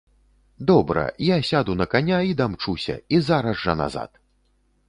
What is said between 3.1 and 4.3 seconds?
і зараз жа назад.